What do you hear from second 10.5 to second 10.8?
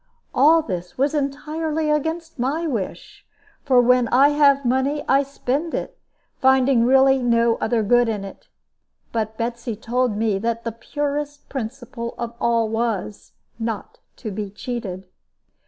the